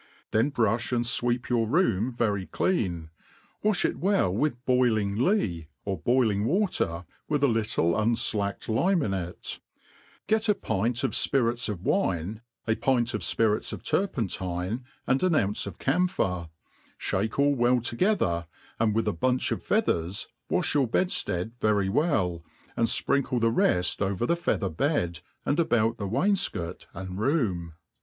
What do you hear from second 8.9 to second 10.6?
in it; get a